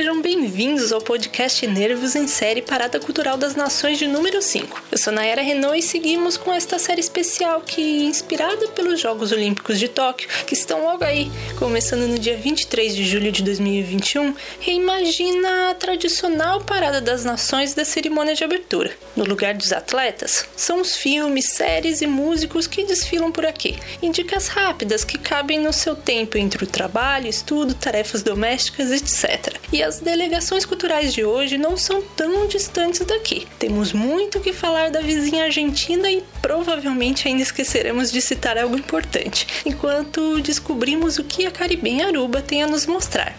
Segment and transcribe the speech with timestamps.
[0.00, 4.84] sejam bem-vindos ao podcast Nervos em Série Parada Cultural das Nações de número 5.
[4.90, 9.78] Eu sou Nayara Renault e seguimos com esta série especial que, inspirada pelos Jogos Olímpicos
[9.78, 15.68] de Tóquio, que estão logo aí, começando no dia 23 de julho de 2021, reimagina
[15.68, 18.96] a tradicional Parada das Nações da cerimônia de abertura.
[19.14, 23.78] No lugar dos atletas, são os filmes, séries e músicos que desfilam por aqui.
[24.00, 29.60] Indicas rápidas que cabem no seu tempo entre o trabalho, estudo, tarefas domésticas, etc.
[29.70, 33.48] E as delegações culturais de hoje não são tão distantes daqui.
[33.58, 39.48] Temos muito que falar da vizinha Argentina e provavelmente ainda esqueceremos de citar algo importante,
[39.66, 43.36] enquanto descobrimos o que a Caribenha Aruba tem a nos mostrar.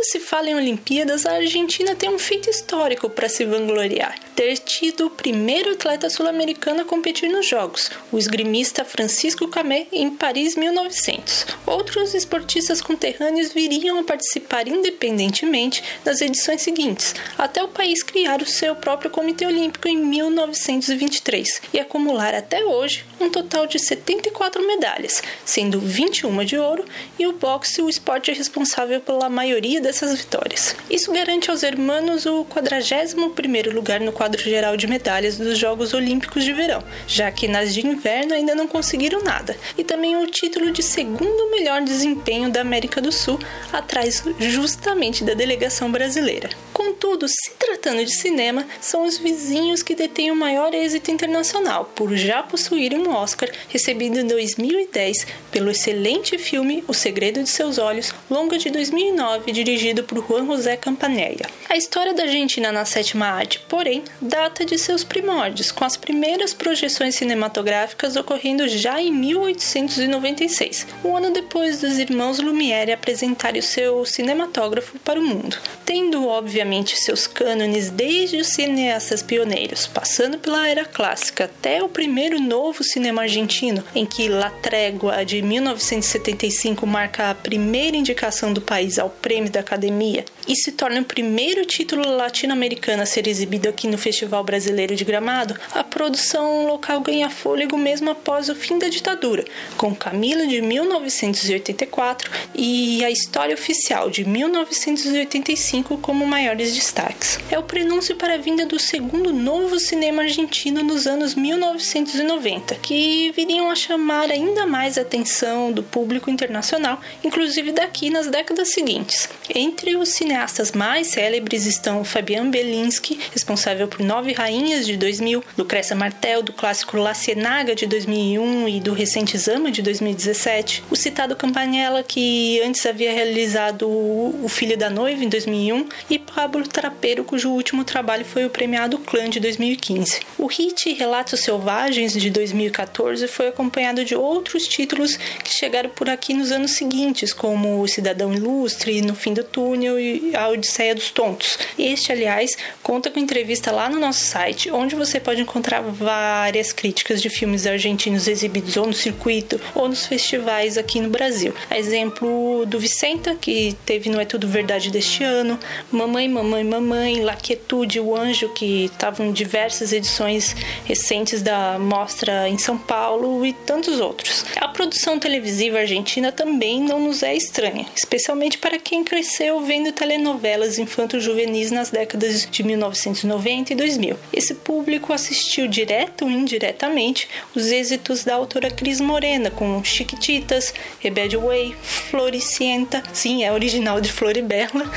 [0.00, 4.56] Quando se fala em Olimpíadas, a Argentina tem um feito histórico para se vangloriar: ter
[4.56, 10.56] tido o primeiro atleta sul-americano a competir nos Jogos, o esgrimista Francisco Camé, em Paris
[10.56, 11.48] 1900.
[11.66, 18.46] Outros esportistas conterrâneos viriam a participar independentemente nas edições seguintes, até o país criar o
[18.46, 25.22] seu próprio Comitê Olímpico em 1923 e acumular até hoje um total de 74 medalhas,
[25.44, 26.84] sendo 21 de ouro
[27.18, 30.74] e o boxe o esporte responsável pela maioria dessas vitórias.
[30.88, 36.44] Isso garante aos hermanos o 41º lugar no quadro geral de medalhas dos Jogos Olímpicos
[36.44, 40.70] de Verão, já que nas de inverno ainda não conseguiram nada, e também o título
[40.70, 43.38] de segundo melhor desempenho da América do Sul,
[43.72, 46.50] atrás justamente da delegação brasileira.
[46.80, 52.16] Contudo, se tratando de cinema, são os vizinhos que detêm o maior êxito internacional, por
[52.16, 58.14] já possuírem um Oscar recebido em 2010 pelo excelente filme O Segredo de Seus Olhos,
[58.30, 61.42] longa de 2009, dirigido por Juan José Campanella.
[61.68, 66.54] A história da Argentina na sétima arte, porém, data de seus primórdios, com as primeiras
[66.54, 74.06] projeções cinematográficas ocorrendo já em 1896, um ano depois dos irmãos Lumière apresentarem o seu
[74.06, 75.58] cinematógrafo para o mundo.
[75.92, 82.38] Tendo, obviamente, seus cânones desde os cineastas pioneiros, passando pela era clássica até o primeiro
[82.38, 89.00] novo cinema argentino, em que La Trégua de 1975 marca a primeira indicação do país
[89.00, 93.88] ao prêmio da Academia e se torna o primeiro título latino-americano a ser exibido aqui
[93.88, 98.88] no Festival Brasileiro de Gramado, a produção local ganha fôlego mesmo após o fim da
[98.88, 99.44] ditadura,
[99.76, 107.38] com Camila de 1984 e A História Oficial de 1985 como maiores destaques.
[107.50, 113.32] É o prenúncio para a vinda do segundo novo cinema argentino nos anos 1990, que
[113.32, 119.28] viriam a chamar ainda mais a atenção do público internacional, inclusive daqui nas décadas seguintes.
[119.54, 125.96] Entre os cineastas mais célebres estão Fabian Belinsky, responsável por Nove Rainhas de 2000, Lucrécia
[125.96, 131.36] Martel, do clássico La Cienaga de 2001 e do recente Zama de 2017, o citado
[131.36, 135.69] Campanella, que antes havia realizado O Filho da Noiva em 2001,
[136.08, 140.20] e Pablo Trapeiro, cujo último trabalho foi o premiado Clã de 2015.
[140.38, 146.34] O hit Relatos Selvagens de 2014 foi acompanhado de outros títulos que chegaram por aqui
[146.34, 151.10] nos anos seguintes, como O Cidadão Ilustre, No Fim do Túnel e A Odisseia dos
[151.10, 151.58] Tontos.
[151.78, 157.22] Este, aliás, conta com entrevista lá no nosso site, onde você pode encontrar várias críticas
[157.22, 161.54] de filmes argentinos exibidos ou no circuito ou nos festivais aqui no Brasil.
[161.68, 165.59] A exemplo do Vicenta, que teve no É Tudo Verdade deste ano,
[165.90, 170.54] Mamãe, Mamãe, Mamãe, La Quietude, O Anjo, que estavam em diversas edições
[170.84, 174.44] recentes da mostra em São Paulo e tantos outros.
[174.56, 180.78] A produção televisiva argentina também não nos é estranha, especialmente para quem cresceu vendo telenovelas
[180.78, 184.16] infanto-juvenis nas décadas de 1990 e 2000.
[184.32, 191.36] Esse público assistiu direto ou indiretamente os êxitos da autora Cris Morena com Chiquititas, Rebelde
[191.36, 194.90] Way, Floricienta, sim, é original de Floribela,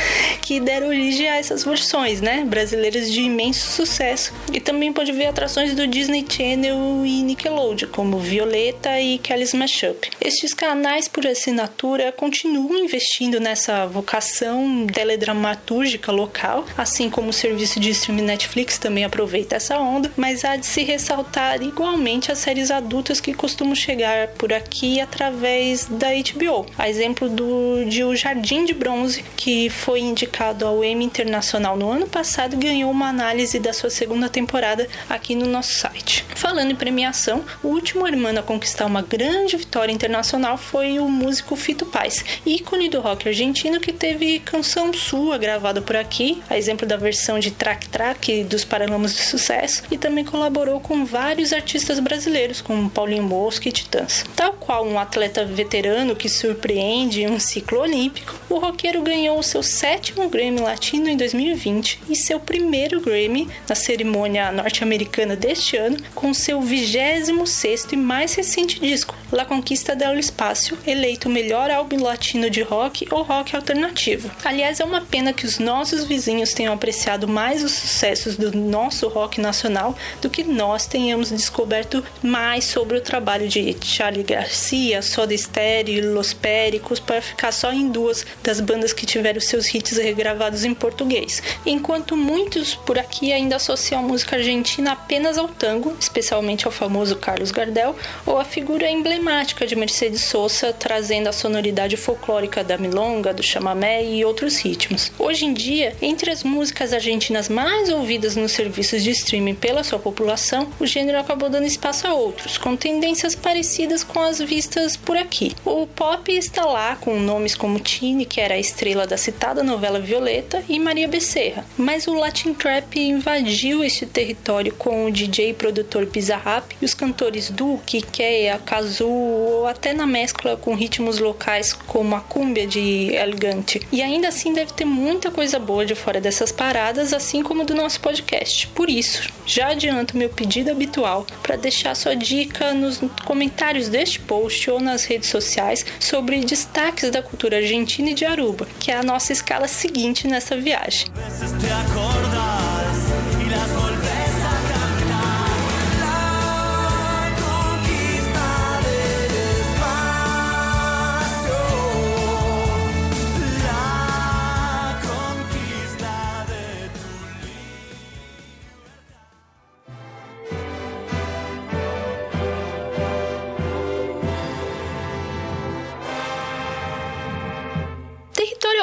[0.44, 4.34] que deram origem a essas versões, né, brasileiras de imenso sucesso.
[4.52, 10.10] E também pode ver atrações do Disney Channel e Nickelodeon, como Violeta e Kelly's Mashup.
[10.20, 17.92] Estes canais por assinatura continuam investindo nessa vocação teledramatúrgica local, assim como o serviço de
[17.92, 23.22] streaming Netflix também aproveita essa onda, mas há de se ressaltar igualmente as séries adultas
[23.22, 26.66] que costumam chegar por aqui através da HBO.
[26.78, 31.78] A exemplo do, de O Jardim de Bronze, que foi indicado indicado ao Emmy Internacional
[31.78, 36.26] no ano passado ganhou uma análise da sua segunda temporada aqui no nosso site.
[36.34, 41.56] Falando em premiação, o último hermano a conquistar uma grande vitória internacional foi o músico
[41.56, 46.88] Fito Paz, ícone do rock argentino que teve canção sua gravada por aqui, a exemplo
[46.88, 52.00] da versão de Track Track dos Paralamas de Sucesso, e também colaborou com vários artistas
[52.00, 54.26] brasileiros, como Paulinho Mosca e Titãs.
[54.36, 59.44] Tal qual um atleta veterano que surpreende em um ciclo olímpico, o roqueiro ganhou o
[59.44, 65.98] seu sétimo Grammy Latino em 2020 e seu primeiro Grammy na cerimônia norte-americana deste ano
[66.14, 72.02] com seu 26 e mais recente disco, La Conquista del Espacio, eleito o melhor álbum
[72.02, 74.30] latino de rock ou rock alternativo.
[74.44, 79.08] Aliás, é uma pena que os nossos vizinhos tenham apreciado mais os sucessos do nosso
[79.08, 85.36] rock nacional do que nós tenhamos descoberto mais sobre o trabalho de Charlie Garcia, Soda
[85.38, 90.64] Stereo Los Péricos para ficar só em duas das bandas que tiveram seus hits regravados
[90.64, 91.42] em português.
[91.66, 97.16] Enquanto muitos por aqui ainda associam a música argentina apenas ao tango, especialmente ao famoso
[97.16, 97.96] Carlos Gardel,
[98.26, 104.06] ou a figura emblemática de Mercedes Sosa trazendo a sonoridade folclórica da milonga, do chamamé
[104.06, 105.12] e outros ritmos.
[105.18, 109.98] Hoje em dia, entre as músicas argentinas mais ouvidas nos serviços de streaming pela sua
[109.98, 115.18] população, o gênero acabou dando espaço a outros, com tendências parecidas com as vistas por
[115.18, 115.56] aqui.
[115.66, 120.00] O pop está lá com nomes como Tini, que era a estrela da citada novela
[120.04, 125.54] Violeta, e Maria Becerra, mas o Latin Trap invadiu este território com o DJ e
[125.54, 131.74] produtor Bizarrap e os cantores Duke, Keia, Kazu ou até na mescla com ritmos locais
[131.74, 133.82] como a cúmbia de Elegante.
[133.92, 137.74] E ainda assim deve ter muita coisa boa de fora dessas paradas, assim como do
[137.74, 138.68] nosso podcast.
[138.68, 144.70] Por isso, já adianto meu pedido habitual para deixar sua dica nos comentários deste post
[144.70, 149.04] ou nas redes sociais sobre destaques da cultura argentina e de Aruba, que é a
[149.04, 149.93] nossa escala seguinte
[150.28, 151.08] nessa viagem.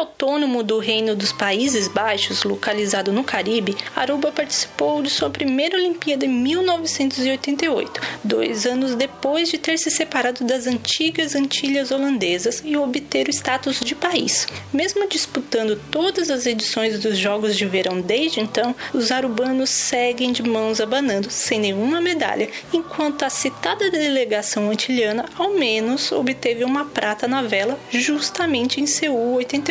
[0.01, 6.25] Autônomo do Reino dos Países Baixos, localizado no Caribe, Aruba participou de sua primeira Olimpíada
[6.25, 13.29] em 1988, dois anos depois de ter se separado das antigas Antilhas holandesas e obter
[13.29, 14.47] o status de país.
[14.73, 20.43] Mesmo disputando todas as edições dos Jogos de Verão desde então, os arubanos seguem de
[20.43, 27.29] mãos abanando, sem nenhuma medalha, enquanto a citada delegação antilhana ao menos obteve uma prata
[27.29, 29.70] na vela justamente em Seul 88.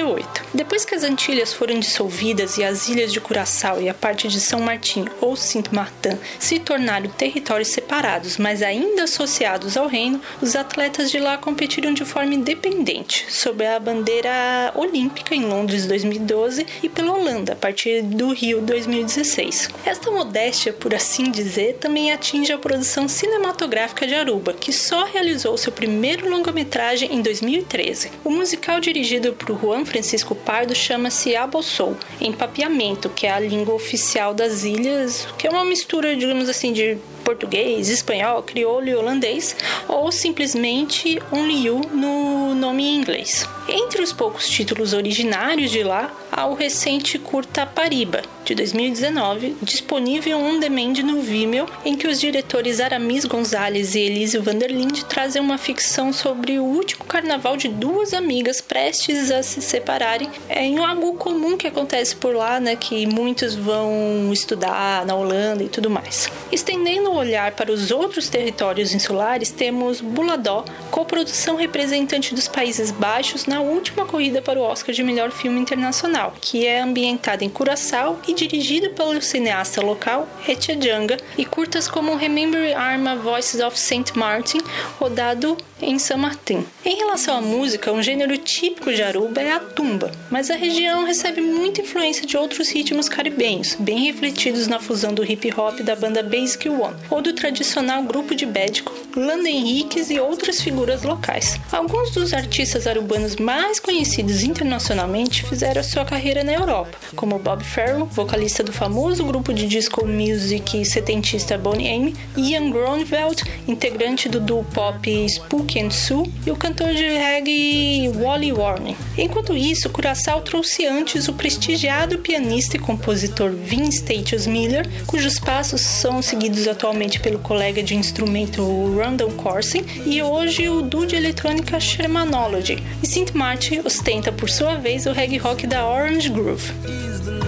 [0.53, 4.39] Depois que as Antilhas foram dissolvidas e as ilhas de Curaçao e a parte de
[4.39, 10.55] São Martim ou Sint Martin se tornaram territórios separados, mas ainda associados ao reino, os
[10.55, 16.87] atletas de lá competiram de forma independente, sob a bandeira olímpica em Londres 2012 e
[16.87, 19.69] pela Holanda a partir do Rio 2016.
[19.85, 25.57] Esta modéstia, por assim dizer, também atinge a produção cinematográfica de Aruba, que só realizou
[25.57, 28.11] seu primeiro longa-metragem em 2013.
[28.23, 33.73] O musical dirigido por Juan Francisco Pardo chama-se Abossou, em papiamento, que é a língua
[33.73, 39.55] oficial das ilhas, que é uma mistura, digamos assim, de português, espanhol, crioulo e holandês,
[39.87, 43.47] ou simplesmente Only You no nome em inglês.
[43.67, 50.39] Entre os poucos títulos originários de lá, há o recente curta Pariba, de 2019, disponível
[50.39, 55.57] on demand no Vimeo, em que os diretores Aramis Gonzalez e Elise Vanderlinde trazem uma
[55.57, 61.13] ficção sobre o último carnaval de duas amigas prestes a se separarem, é, em algo
[61.15, 66.31] comum que acontece por lá, né, que muitos vão estudar na Holanda e tudo mais.
[66.51, 73.45] Estendendo o olhar para os outros territórios insulares, temos Buladó, coprodução representante dos Países Baixos
[73.45, 78.19] na última corrida para o Oscar de melhor filme internacional, que é ambientada em Curaçao
[78.27, 84.17] e dirigido pelo cineasta local Etia Janga, e curtas como Remember Arma Voices of St.
[84.17, 84.59] Martin,
[84.99, 86.65] rodado em São Martin.
[86.85, 91.05] Em relação à música, um gênero típico de Aruba é a tumba, mas a região
[91.05, 95.95] recebe muita influência de outros ritmos caribenhos, bem refletidos na fusão do hip hop da
[95.95, 101.59] banda Basic One, ou do tradicional grupo de Bédico, Landa Henriques e outras figuras locais.
[101.71, 108.05] Alguns dos artistas arubanos mais conhecidos internacionalmente fizeram sua carreira na Europa, como Bob Farrell,
[108.05, 114.63] vocalista do famoso grupo de disco music setentista Bonnie M, Ian Gronveld, integrante do duo
[114.73, 118.95] pop Spook Sue e o cantor de reggae Wally Warren.
[119.15, 125.81] Enquanto isso, Curaçao trouxe antes o prestigiado pianista e compositor Vince Statius Miller, cujos passos
[125.81, 128.63] são seguidos atualmente pelo colega de instrumento
[128.97, 132.83] Randall Corson e hoje o duo de eletrônica Shermanology.
[133.03, 133.31] E St.
[133.35, 137.38] Martin ostenta por sua vez o reggae rock da Orange Groove.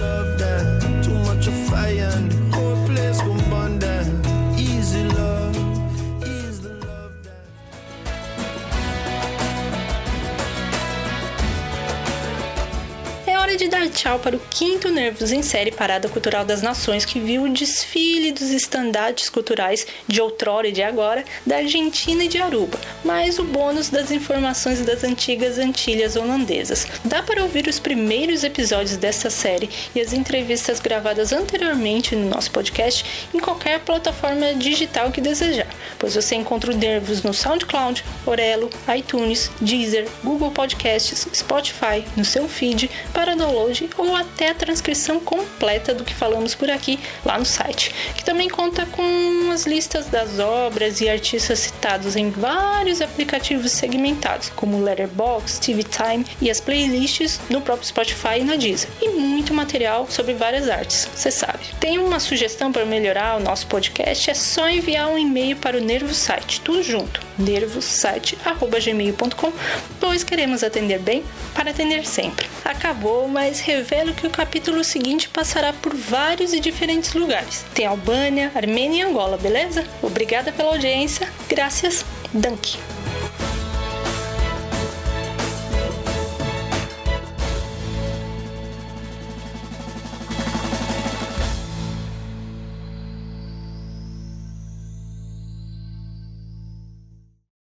[13.52, 17.20] Hora de dar tchau para o quinto Nervos em Série Parada Cultural das Nações, que
[17.20, 22.38] viu o desfile dos estandartes culturais de outrora e de agora da Argentina e de
[22.38, 26.86] Aruba, mais o bônus das informações das antigas Antilhas holandesas.
[27.04, 32.50] Dá para ouvir os primeiros episódios desta série e as entrevistas gravadas anteriormente no nosso
[32.52, 33.04] podcast
[33.34, 35.68] em qualquer plataforma digital que desejar,
[35.98, 42.48] pois você encontra o Nervos no SoundCloud, Orelo, iTunes, Deezer, Google Podcasts, Spotify, no seu
[42.48, 47.44] feed para download ou até a transcrição completa do que falamos por aqui lá no
[47.44, 53.72] site, que também conta com as listas das obras e artistas citados em vários aplicativos
[53.72, 59.10] segmentados, como Letterboxd, TV Time e as playlists no próprio Spotify e na Deezer, e
[59.10, 61.51] muito material sobre várias artes, você sabe.
[61.80, 64.30] Tem uma sugestão para melhorar o nosso podcast?
[64.30, 69.52] É só enviar um e-mail para o Nervo Site, tudo junto, nervosite@gmail.com,
[70.00, 71.22] pois queremos atender bem
[71.54, 72.46] para atender sempre.
[72.64, 77.64] Acabou mas revelo que o capítulo seguinte passará por vários e diferentes lugares.
[77.74, 79.84] Tem Albânia, Armênia e Angola, beleza?
[80.02, 81.28] Obrigada pela audiência.
[81.48, 82.78] Graças, Dunk.